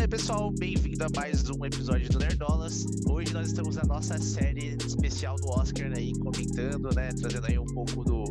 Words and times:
aí, 0.00 0.08
pessoal, 0.08 0.50
bem-vindo 0.50 1.04
a 1.04 1.08
mais 1.14 1.44
um 1.50 1.62
episódio 1.62 2.08
do 2.08 2.18
Nerdolas. 2.18 2.86
Hoje 3.06 3.34
nós 3.34 3.48
estamos 3.48 3.76
na 3.76 3.82
nossa 3.82 4.18
série 4.18 4.74
especial 4.86 5.36
do 5.36 5.48
Oscar 5.48 5.92
aí, 5.94 6.14
comentando, 6.14 6.88
né, 6.94 7.10
trazendo 7.20 7.46
aí 7.46 7.58
um 7.58 7.66
pouco 7.66 8.02
do 8.02 8.24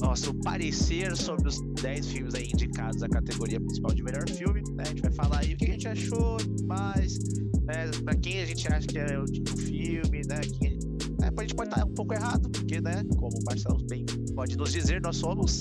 nosso 0.00 0.34
parecer 0.34 1.16
sobre 1.16 1.48
os 1.48 1.60
10 1.80 2.06
filmes 2.08 2.34
aí 2.34 2.48
indicados 2.52 3.00
à 3.00 3.08
categoria 3.08 3.60
principal 3.60 3.94
de 3.94 4.02
melhor 4.02 4.28
filme. 4.28 4.60
Né? 4.72 4.82
A 4.82 4.88
gente 4.88 5.02
vai 5.02 5.12
falar 5.12 5.38
aí 5.38 5.54
o 5.54 5.56
que 5.56 5.66
a 5.66 5.72
gente 5.72 5.86
achou 5.86 6.36
mais, 6.64 7.16
né, 7.62 7.88
pra 8.02 8.16
quem 8.16 8.42
a 8.42 8.46
gente 8.46 8.66
acha 8.66 8.86
que 8.88 8.98
é 8.98 9.16
o 9.16 9.24
tipo 9.24 9.56
filme, 9.56 10.22
né, 10.26 10.40
quem, 10.58 10.80
é, 11.22 11.28
a 11.28 11.42
gente 11.42 11.54
pode 11.54 11.70
estar 11.70 11.84
um 11.84 11.94
pouco 11.94 12.12
errado, 12.12 12.50
porque, 12.50 12.80
né, 12.80 13.04
como 13.18 13.38
o 13.38 13.44
Marcelo 13.44 13.80
bem 13.88 14.04
pode 14.34 14.56
nos 14.56 14.72
dizer, 14.72 15.00
nós 15.00 15.16
somos 15.16 15.60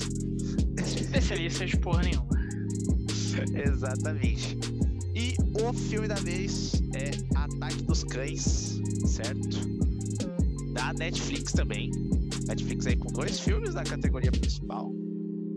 especialistas 0.80 1.70
de 1.70 1.78
porra 1.78 2.02
nenhuma. 2.02 2.42
Exatamente. 3.54 4.71
O 5.64 5.74
filme 5.74 6.08
da 6.08 6.16
vez 6.16 6.82
é 6.96 7.12
Ataque 7.38 7.84
dos 7.84 8.04
Cães, 8.04 8.80
certo? 9.06 9.60
Da 10.74 10.92
Netflix 10.94 11.54
também. 11.54 11.92
Netflix 12.48 12.88
aí 12.88 12.96
com 12.96 13.12
dois 13.14 13.40
filmes 13.40 13.76
na 13.76 13.84
categoria 13.84 14.32
principal. 14.32 14.92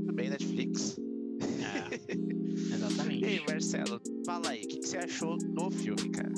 Também 0.07 0.29
Netflix. 0.29 0.99
É, 1.41 2.13
exatamente. 2.75 3.25
E 3.25 3.27
aí, 3.27 3.41
Marcelo, 3.49 4.01
fala 4.27 4.51
aí, 4.51 4.65
o 4.65 4.69
que, 4.69 4.80
que 4.80 4.89
você 4.89 4.99
achou 4.99 5.39
do 5.39 5.71
filme, 5.71 6.11
cara? 6.11 6.35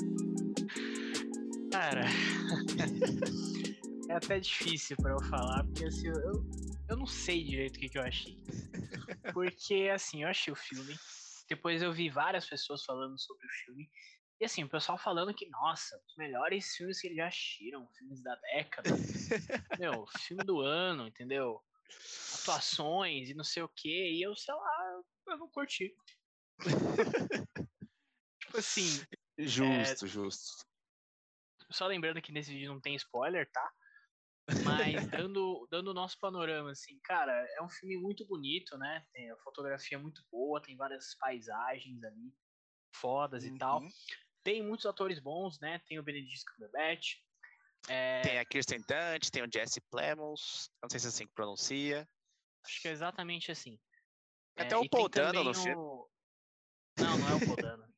Cara, 1.71 2.05
é 4.09 4.13
até 4.13 4.39
difícil 4.39 4.95
pra 4.95 5.11
eu 5.11 5.21
falar, 5.23 5.65
porque 5.65 5.85
assim, 5.85 6.07
eu, 6.07 6.45
eu 6.89 6.97
não 6.97 7.05
sei 7.05 7.43
direito 7.43 7.75
o 7.75 7.79
que, 7.79 7.89
que 7.89 7.97
eu 7.97 8.03
achei. 8.03 8.37
Porque, 9.33 9.89
assim, 9.93 10.23
eu 10.23 10.29
achei 10.29 10.53
o 10.53 10.55
filme. 10.55 10.95
Depois 11.47 11.81
eu 11.81 11.93
vi 11.93 12.09
várias 12.09 12.47
pessoas 12.47 12.83
falando 12.83 13.17
sobre 13.19 13.45
o 13.45 13.49
filme. 13.65 13.89
E 14.39 14.45
assim, 14.45 14.63
o 14.63 14.69
pessoal 14.69 14.97
falando 14.97 15.33
que, 15.33 15.49
nossa, 15.49 15.99
os 16.07 16.15
melhores 16.15 16.75
filmes 16.75 16.99
que 16.99 17.07
eles 17.07 17.17
já 17.17 17.27
assistiram, 17.27 17.87
filmes 17.97 18.21
da 18.21 18.35
década. 18.35 18.89
Meu, 19.79 20.05
filme 20.27 20.43
do 20.43 20.61
ano, 20.61 21.07
entendeu? 21.07 21.63
Atuações 22.41 23.29
e 23.29 23.33
não 23.33 23.43
sei 23.43 23.63
o 23.63 23.69
quê. 23.69 24.11
E 24.13 24.21
eu, 24.21 24.35
sei 24.35 24.53
lá, 24.53 25.01
eu 25.27 25.37
não 25.37 25.49
curti. 25.49 25.95
tipo 28.39 28.57
assim. 28.57 29.03
Justo, 29.39 30.05
é... 30.05 30.07
justo. 30.07 30.67
Só 31.71 31.87
lembrando 31.87 32.21
que 32.21 32.31
nesse 32.31 32.51
vídeo 32.51 32.71
não 32.71 32.79
tem 32.79 32.95
spoiler, 32.95 33.49
tá? 33.51 33.71
Mas 34.63 35.07
dando, 35.09 35.67
dando 35.69 35.89
o 35.89 35.93
nosso 35.93 36.17
panorama, 36.19 36.71
assim, 36.71 36.97
cara, 37.03 37.33
é 37.57 37.61
um 37.61 37.69
filme 37.69 37.97
muito 37.97 38.25
bonito, 38.25 38.77
né? 38.77 39.05
Tem 39.11 39.29
a 39.29 39.37
fotografia 39.37 39.99
muito 39.99 40.23
boa, 40.31 40.61
tem 40.61 40.77
várias 40.77 41.15
paisagens 41.15 42.01
ali, 42.03 42.33
fodas 42.95 43.43
uhum. 43.43 43.55
e 43.55 43.57
tal. 43.57 43.81
Uhum. 43.81 43.89
Tem 44.43 44.63
muitos 44.63 44.85
atores 44.85 45.19
bons, 45.19 45.59
né? 45.59 45.79
Tem 45.87 45.99
o 45.99 46.03
Benedict 46.03 46.45
Cumberbatch. 46.45 47.15
É... 47.89 48.21
Tem 48.21 48.39
a 48.39 48.45
Kirsten 48.45 48.79
Dunst, 48.79 49.29
tem 49.31 49.43
o 49.43 49.51
Jesse 49.51 49.81
Plemons, 49.81 50.69
não 50.81 50.89
sei 50.89 50.99
se 50.99 51.07
é 51.07 51.09
assim 51.09 51.27
que 51.27 51.33
pronuncia. 51.33 52.07
Acho 52.65 52.81
que 52.81 52.87
é 52.87 52.91
exatamente 52.91 53.51
assim. 53.51 53.77
Até 54.55 54.75
é, 54.75 54.77
o 54.77 54.89
Paul 54.89 55.09
Dano 55.09 55.43
no 55.43 55.51
o... 55.51 55.53
filme. 55.53 55.75
Não, 56.99 57.17
não 57.17 57.29
é 57.29 57.35
o 57.35 57.45
Paul 57.45 57.55
Dano. 57.57 57.93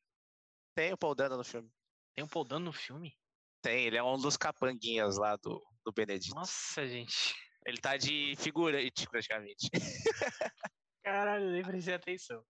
tem 0.76 0.94
o 0.94 0.98
Paul 0.98 1.16
Dano 1.16 1.38
no 1.38 1.44
filme. 1.44 1.72
Tem 2.16 2.26
o 2.26 2.28
Paul 2.28 2.46
Dano 2.46 2.66
no 2.66 2.74
filme? 2.74 3.16
Tem, 3.62 3.86
ele 3.86 3.98
é 3.98 4.04
um 4.04 4.18
dos 4.18 4.36
capanguinhas 4.36 5.18
lá 5.18 5.36
do, 5.36 5.64
do 5.86 5.92
Benedito. 5.92 6.36
Nossa, 6.36 6.88
gente. 6.88 7.36
Ele 7.66 7.78
tá 7.78 7.98
de 7.98 8.36
figurante, 8.38 9.08
praticamente. 9.10 9.70
Caralho, 11.04 11.52
nem 11.52 11.64
prestei 11.64 11.94
atenção. 11.94 12.44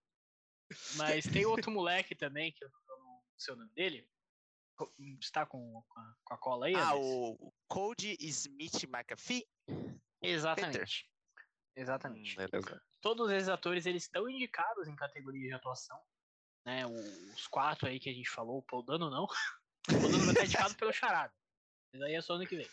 Mas 0.95 1.25
tem 1.25 1.45
outro 1.45 1.71
moleque 1.71 2.15
também, 2.15 2.51
que 2.51 2.63
eu 2.63 2.69
não 2.69 3.23
sei 3.37 3.53
o 3.53 3.57
nome 3.57 3.71
dele. 3.73 4.07
Está 5.19 5.45
com, 5.45 5.83
com, 5.87 5.99
a, 5.99 6.15
com 6.23 6.33
a 6.33 6.37
cola 6.37 6.67
aí? 6.67 6.75
Ah, 6.75 6.95
o 6.95 7.53
Cody 7.67 8.15
Smith 8.19 8.83
McAfee? 8.83 9.45
Exatamente. 10.21 10.79
Peter. 10.79 11.09
Exatamente. 11.75 12.39
Hum, 12.39 12.79
Todos 13.01 13.31
esses 13.31 13.49
atores 13.49 13.85
eles 13.85 14.03
estão 14.03 14.29
indicados 14.29 14.87
em 14.87 14.95
categoria 14.95 15.47
de 15.47 15.53
atuação. 15.53 15.99
Né? 16.65 16.85
Os 16.85 17.47
quatro 17.47 17.87
aí 17.87 17.99
que 17.99 18.09
a 18.09 18.13
gente 18.13 18.29
falou, 18.29 18.59
o 18.59 18.63
Paul 18.63 18.83
Dano 18.83 19.09
não. 19.09 19.27
O 19.89 19.93
Paul 19.93 20.11
Dano 20.11 20.25
vai 20.25 20.33
estar 20.33 20.43
indicado 20.43 20.75
pelo 20.75 20.93
Charada. 20.93 21.33
Mas 21.91 22.01
aí 22.03 22.13
é 22.13 22.21
só 22.21 22.33
ano 22.33 22.45
que 22.45 22.55
vem. 22.55 22.69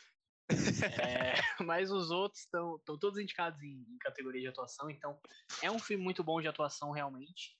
É, 0.48 1.34
mas 1.66 1.90
os 1.90 2.10
outros 2.10 2.42
estão 2.42 2.78
todos 2.84 3.18
indicados 3.18 3.60
em, 3.62 3.84
em, 3.88 3.98
categoria 3.98 4.40
de 4.40 4.48
atuação, 4.48 4.88
então 4.90 5.18
é 5.62 5.70
um 5.70 5.78
filme 5.78 6.02
muito 6.02 6.22
bom 6.22 6.40
de 6.40 6.48
atuação 6.48 6.90
realmente. 6.90 7.56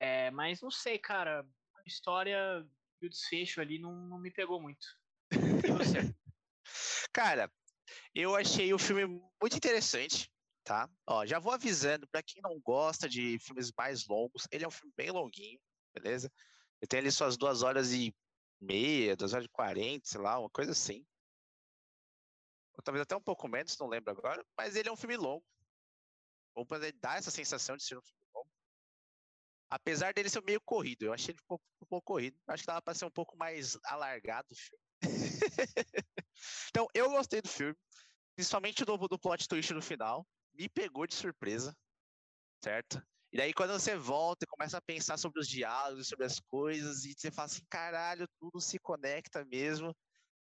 É, 0.00 0.30
mas 0.30 0.60
não 0.60 0.70
sei, 0.70 0.98
cara, 0.98 1.46
a 1.74 1.82
história 1.86 2.66
e 3.00 3.06
o 3.06 3.10
desfecho 3.10 3.60
ali 3.60 3.78
não, 3.78 3.92
não 3.92 4.18
me 4.18 4.30
pegou 4.30 4.60
muito. 4.60 4.86
Cara, 7.12 7.50
eu 8.14 8.36
achei 8.36 8.72
o 8.72 8.78
filme 8.78 9.06
muito 9.40 9.56
interessante, 9.56 10.30
tá? 10.62 10.88
Ó, 11.06 11.24
já 11.24 11.38
vou 11.38 11.52
avisando 11.52 12.06
para 12.06 12.22
quem 12.22 12.42
não 12.42 12.60
gosta 12.60 13.08
de 13.08 13.38
filmes 13.38 13.72
mais 13.76 14.06
longos, 14.06 14.46
ele 14.52 14.64
é 14.64 14.68
um 14.68 14.72
filme 14.72 14.92
bem 14.96 15.10
longuinho, 15.10 15.58
beleza? 15.94 16.30
Ele 16.80 16.88
tem 16.88 17.00
ali 17.00 17.10
suas 17.10 17.36
duas 17.36 17.62
horas 17.62 17.92
e 17.92 18.14
meia, 18.60 19.16
duas 19.16 19.32
horas 19.32 19.46
e 19.46 19.50
quarenta, 19.50 20.06
sei 20.06 20.20
lá, 20.20 20.38
uma 20.38 20.50
coisa 20.50 20.72
assim 20.72 21.04
talvez 22.82 23.02
até 23.02 23.16
um 23.16 23.22
pouco 23.22 23.48
menos, 23.48 23.76
não 23.78 23.88
lembro 23.88 24.10
agora, 24.10 24.44
mas 24.56 24.76
ele 24.76 24.88
é 24.88 24.92
um 24.92 24.96
filme 24.96 25.16
longo. 25.16 25.44
Ou 26.54 26.66
ele 26.72 26.92
dá 26.92 27.16
essa 27.16 27.30
sensação 27.30 27.76
de 27.76 27.84
ser 27.84 27.96
um 27.96 28.02
filme 28.02 28.24
longo. 28.34 28.50
Apesar 29.70 30.12
dele 30.12 30.28
ser 30.28 30.42
meio 30.42 30.60
corrido, 30.60 31.04
eu 31.04 31.12
achei 31.12 31.32
ele 31.32 31.40
um 31.42 31.46
pouco, 31.46 31.64
um 31.82 31.86
pouco 31.86 32.06
corrido. 32.06 32.36
Acho 32.48 32.62
que 32.62 32.66
dava 32.66 32.82
para 32.82 32.94
ser 32.94 33.04
um 33.04 33.10
pouco 33.10 33.36
mais 33.36 33.78
alargado 33.84 34.48
o 34.50 34.56
filme. 34.56 34.84
então, 36.70 36.86
eu 36.94 37.10
gostei 37.10 37.40
do 37.40 37.48
filme, 37.48 37.76
principalmente 38.34 38.84
do, 38.84 38.96
do 38.96 39.18
plot 39.18 39.46
twist 39.46 39.72
no 39.72 39.82
final. 39.82 40.26
Me 40.54 40.68
pegou 40.68 41.06
de 41.06 41.14
surpresa, 41.14 41.76
certo? 42.62 43.00
E 43.30 43.36
daí 43.36 43.52
quando 43.52 43.72
você 43.72 43.94
volta 43.94 44.44
e 44.44 44.48
começa 44.48 44.78
a 44.78 44.82
pensar 44.82 45.18
sobre 45.18 45.40
os 45.40 45.48
diálogos, 45.48 46.08
sobre 46.08 46.24
as 46.24 46.40
coisas, 46.40 47.04
e 47.04 47.12
você 47.12 47.30
fala 47.30 47.46
assim, 47.46 47.62
caralho, 47.68 48.26
tudo 48.40 48.60
se 48.60 48.78
conecta 48.78 49.44
mesmo. 49.44 49.94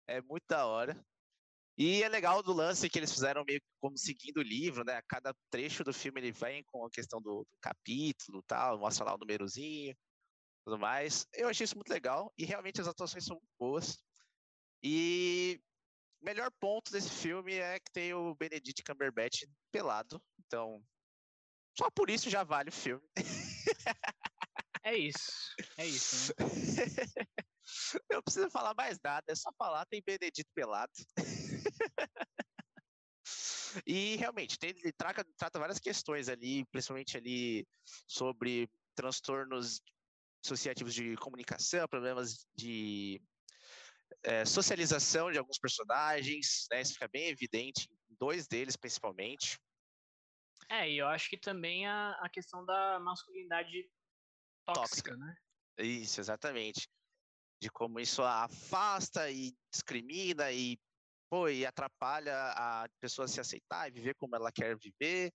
É 0.07 0.23
muito 0.23 0.45
da 0.49 0.67
hora. 0.67 1.05
E 1.79 2.03
é 2.03 2.09
legal 2.09 2.43
do 2.43 2.55
lance 2.55 2.89
que 2.89 2.99
eles 2.99 3.13
fizeram 3.13 3.45
meio 3.45 3.61
como 3.81 3.99
seguindo 3.99 4.39
o 4.39 4.43
livro, 4.43 4.83
né? 4.85 4.97
A 4.97 5.03
cada 5.03 5.35
trecho 5.51 5.85
do 5.85 5.93
filme 5.93 6.21
ele 6.21 6.33
vem 6.33 6.65
com 6.65 6.87
a 6.87 6.91
questão 6.91 7.21
do, 7.21 7.41
do 7.41 7.59
capítulo 7.61 8.43
tal, 8.47 8.79
mostra 8.79 9.05
lá 9.05 9.15
o 9.15 9.19
númerozinho, 9.19 9.95
tudo 10.65 10.79
mais. 10.79 11.27
Eu 11.35 11.49
achei 11.49 11.65
isso 11.65 11.77
muito 11.77 11.91
legal 11.91 12.33
e 12.39 12.45
realmente 12.45 12.81
as 12.81 12.89
atuações 12.89 13.25
são 13.25 13.39
boas. 13.59 13.99
E 14.83 15.61
o 16.23 16.25
melhor 16.25 16.51
ponto 16.59 16.91
desse 16.91 17.11
filme 17.11 17.55
é 17.55 17.79
que 17.79 17.93
tem 17.93 18.15
o 18.15 18.35
Benedict 18.35 18.83
Cumberbatch 18.83 19.45
pelado, 19.71 20.23
então 20.39 20.83
só 21.77 21.91
por 21.91 22.09
isso 22.09 22.31
já 22.31 22.43
vale 22.43 22.71
o 22.71 22.73
filme. 22.73 23.03
É 24.83 24.97
isso, 24.97 25.53
é 25.77 25.85
isso. 25.85 26.33
Né? 26.39 26.47
Não 28.09 28.23
precisa 28.23 28.49
falar 28.49 28.73
mais 28.77 28.99
nada, 29.03 29.25
é 29.29 29.35
só 29.35 29.51
falar, 29.59 29.85
tem 29.87 30.01
Benedito 30.01 30.49
pelado. 30.55 30.93
e 33.87 34.17
realmente, 34.17 34.59
tem, 34.59 34.71
ele 34.71 34.93
trata, 34.93 35.25
trata 35.37 35.59
várias 35.59 35.79
questões 35.79 36.29
ali, 36.29 36.65
principalmente 36.67 37.17
ali 37.17 37.67
sobre 38.07 38.69
transtornos 38.95 39.81
associativos 40.45 40.95
de 40.95 41.17
comunicação, 41.17 41.89
problemas 41.89 42.47
de 42.55 43.21
é, 44.23 44.45
socialização 44.45 45.31
de 45.31 45.39
alguns 45.39 45.59
personagens, 45.59 46.67
né? 46.71 46.81
Isso 46.81 46.95
fica 46.95 47.09
bem 47.09 47.29
evidente 47.29 47.89
em 48.11 48.17
dois 48.19 48.47
deles, 48.47 48.77
principalmente. 48.77 49.59
É, 50.69 50.91
e 50.91 50.99
eu 50.99 51.09
acho 51.09 51.29
que 51.29 51.39
também 51.39 51.87
a, 51.87 52.11
a 52.21 52.29
questão 52.29 52.65
da 52.65 52.99
masculinidade 53.01 53.89
tóxica, 54.65 55.15
tóxica, 55.15 55.17
né? 55.17 55.37
Isso, 55.79 56.21
exatamente 56.21 56.89
de 57.61 57.71
como 57.71 57.99
isso 57.99 58.23
afasta 58.23 59.31
e 59.31 59.55
discrimina 59.73 60.53
e, 60.53 60.79
pô, 61.29 61.49
e 61.49 61.67
atrapalha 61.67 62.35
a 62.35 62.89
pessoa 63.01 63.29
se 63.29 63.41
aceitar 63.41 63.89
e 63.89 63.93
viver 63.93 64.15
como 64.15 64.37
ela 64.37 64.53
quer 64.53 64.77
viver. 64.77 65.33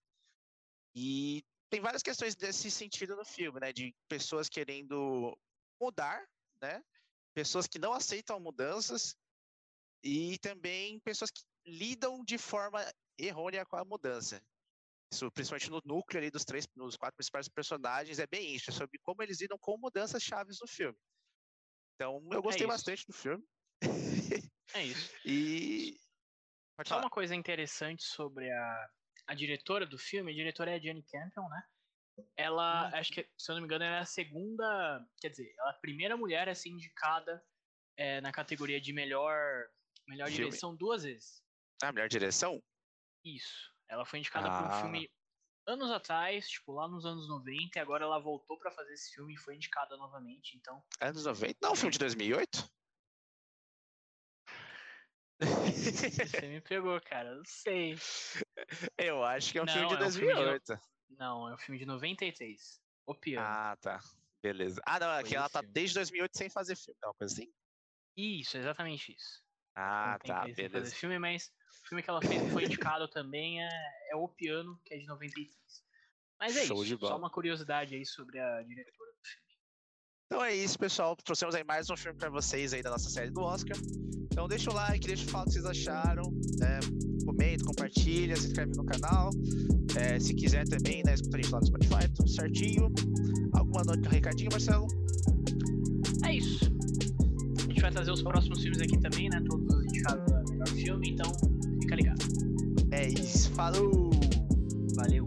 E 0.95 1.43
tem 1.69 1.79
várias 1.79 2.03
questões 2.03 2.35
desse 2.35 2.69
sentido 2.69 3.15
no 3.15 3.25
filme, 3.25 3.59
né? 3.59 3.71
De 3.71 3.95
pessoas 4.07 4.49
querendo 4.49 5.37
mudar, 5.79 6.25
né? 6.61 6.81
Pessoas 7.33 7.67
que 7.67 7.79
não 7.79 7.93
aceitam 7.93 8.39
mudanças 8.39 9.15
e 10.03 10.37
também 10.39 10.99
pessoas 10.99 11.31
que 11.31 11.41
lidam 11.65 12.23
de 12.23 12.37
forma 12.37 12.83
errônea 13.17 13.65
com 13.65 13.77
a 13.77 13.85
mudança. 13.85 14.41
Isso, 15.13 15.29
principalmente 15.31 15.69
no 15.69 15.81
núcleo 15.85 16.19
ali 16.19 16.31
dos 16.31 16.45
três, 16.45 16.65
nos 16.75 16.95
quatro 16.95 17.15
principais 17.17 17.47
personagens, 17.49 18.17
é 18.19 18.27
bem 18.27 18.55
isso, 18.55 18.69
é 18.69 18.73
sobre 18.73 18.97
como 18.99 19.21
eles 19.21 19.41
lidam 19.41 19.57
com 19.59 19.77
mudanças 19.77 20.23
chaves 20.23 20.57
no 20.61 20.67
filme. 20.67 20.97
Então, 21.95 22.21
eu 22.31 22.39
é 22.39 22.41
gostei 22.41 22.65
é 22.65 22.67
bastante 22.67 23.05
do 23.05 23.13
filme. 23.13 23.43
É 24.73 24.83
isso. 24.85 25.13
e. 25.25 25.99
Só 26.79 26.95
falar. 26.95 27.03
uma 27.03 27.09
coisa 27.09 27.35
interessante 27.35 28.03
sobre 28.03 28.49
a, 28.51 28.89
a 29.27 29.35
diretora 29.35 29.85
do 29.85 29.97
filme, 29.97 30.31
a 30.31 30.35
diretora 30.35 30.71
é 30.71 30.75
a 30.75 30.79
Jenny 30.79 31.03
Campbell, 31.03 31.47
né? 31.49 31.63
Ela, 32.35 32.89
hum. 32.89 32.91
acho 32.95 33.11
que, 33.11 33.27
se 33.37 33.51
eu 33.51 33.55
não 33.55 33.61
me 33.61 33.65
engano, 33.65 33.83
ela 33.83 33.97
é 33.97 33.99
a 33.99 34.05
segunda. 34.05 35.05
Quer 35.19 35.29
dizer, 35.29 35.53
ela 35.59 35.69
é 35.69 35.73
a 35.73 35.79
primeira 35.79 36.17
mulher 36.17 36.49
a 36.49 36.55
ser 36.55 36.69
indicada 36.69 37.43
é, 37.97 38.19
na 38.21 38.31
categoria 38.31 38.81
de 38.81 38.93
melhor, 38.93 39.65
melhor 40.07 40.29
direção 40.29 40.75
duas 40.75 41.03
vezes. 41.03 41.41
Ah, 41.83 41.91
melhor 41.91 42.09
direção? 42.09 42.61
Isso. 43.23 43.71
Ela 43.89 44.05
foi 44.05 44.19
indicada 44.19 44.47
ah. 44.49 44.57
por 44.57 44.67
um 44.67 44.81
filme 44.81 45.11
anos 45.67 45.91
atrás, 45.91 46.49
tipo, 46.49 46.73
lá 46.73 46.87
nos 46.87 47.05
anos 47.05 47.27
90, 47.27 47.77
e 47.77 47.81
agora 47.81 48.03
ela 48.03 48.19
voltou 48.19 48.57
para 48.57 48.71
fazer 48.71 48.93
esse 48.93 49.13
filme 49.13 49.33
e 49.33 49.37
foi 49.37 49.55
indicada 49.55 49.95
novamente, 49.95 50.57
então... 50.57 50.83
Anos 50.99 51.25
90? 51.25 51.55
Não, 51.61 51.75
filme 51.75 51.91
de 51.91 51.99
2008? 51.99 52.69
Você 55.81 56.47
me 56.47 56.61
pegou, 56.61 56.99
cara, 57.01 57.35
não 57.35 57.45
sei. 57.45 57.95
Eu 58.97 59.23
acho 59.23 59.51
que 59.51 59.57
é 59.57 59.61
um 59.61 59.65
não, 59.65 59.73
filme 59.73 59.89
de 59.89 59.97
2008. 59.97 60.37
É 60.37 60.75
um 60.75 60.77
filme 60.77 60.81
de... 61.09 61.17
Não, 61.17 61.49
é 61.49 61.53
um 61.53 61.57
filme 61.57 61.79
de 61.79 61.85
93. 61.85 62.81
O 63.05 63.15
pior. 63.15 63.43
Ah, 63.43 63.77
tá. 63.81 63.99
Beleza. 64.41 64.81
Ah, 64.85 64.99
não, 64.99 65.11
é 65.11 65.23
que 65.23 65.35
ela 65.35 65.49
tá 65.49 65.59
filme. 65.59 65.73
desde 65.73 65.95
2008 65.95 66.37
sem 66.37 66.49
fazer 66.49 66.75
filme, 66.75 66.99
é 67.03 67.07
uma 67.07 67.13
coisa 67.13 67.33
assim? 67.33 67.51
Isso, 68.17 68.57
exatamente 68.57 69.13
isso. 69.15 69.43
Ah, 69.75 70.17
tá, 70.25 70.43
beleza. 70.45 70.79
Fazer 70.79 70.95
filme, 70.95 71.19
mas 71.19 71.51
o 71.83 71.87
filme 71.87 72.03
que 72.03 72.09
ela 72.09 72.21
fez 72.21 72.41
que 72.41 72.49
foi 72.49 72.65
indicado 72.65 73.07
também 73.07 73.63
é, 73.63 73.69
é 74.09 74.15
O 74.15 74.27
Piano, 74.27 74.79
que 74.83 74.93
é 74.93 74.97
de 74.97 75.05
93. 75.05 75.55
Mas 76.39 76.57
é 76.57 76.65
Show 76.65 76.83
isso, 76.83 76.97
só 76.97 77.17
uma 77.17 77.29
curiosidade 77.29 77.95
aí 77.95 78.05
sobre 78.05 78.39
a 78.39 78.63
diretora. 78.63 79.10
Então 80.31 80.41
é 80.41 80.55
isso, 80.55 80.79
pessoal. 80.79 81.13
Trouxemos 81.17 81.53
aí 81.53 81.63
mais 81.65 81.89
um 81.89 81.97
filme 81.97 82.17
para 82.17 82.29
vocês 82.29 82.73
aí 82.73 82.81
da 82.81 82.89
nossa 82.89 83.09
série 83.09 83.29
do 83.29 83.41
Oscar. 83.41 83.75
Então 84.31 84.47
deixa 84.47 84.71
o 84.71 84.73
like, 84.73 85.05
deixa 85.05 85.25
o 85.25 85.27
falar 85.27 85.43
o 85.43 85.47
que 85.47 85.51
vocês 85.51 85.65
acharam. 85.65 86.23
Né? 86.57 86.79
Comenta, 87.25 87.65
compartilha, 87.65 88.33
se 88.37 88.47
inscreve 88.47 88.71
no 88.77 88.85
canal. 88.85 89.29
É, 89.99 90.17
se 90.21 90.33
quiser 90.33 90.65
também, 90.69 91.03
né, 91.03 91.15
escuta 91.15 91.35
a 91.35 91.41
gente 91.41 91.51
lá 91.51 91.59
no 91.59 91.65
Spotify, 91.65 92.09
tudo 92.15 92.29
certinho. 92.29 92.93
Alguma 93.51 93.83
nota, 93.83 94.07
recadinho, 94.07 94.49
Marcelo? 94.53 94.87
É 96.25 96.33
isso. 96.33 96.63
A 97.57 97.61
gente 97.63 97.81
vai 97.81 97.91
trazer 97.91 98.11
os 98.11 98.21
próximos 98.21 98.61
filmes 98.61 98.79
aqui 98.79 98.97
também, 99.01 99.27
né? 99.27 99.43
Todos 99.49 99.83
indicados 99.83 100.31
a 100.31 100.43
melhor 100.49 100.67
filme, 100.69 101.09
então 101.09 101.29
fica 101.81 101.95
ligado. 101.95 102.25
É 102.91 103.09
isso, 103.09 103.51
falou! 103.51 104.09
Valeu! 104.95 105.25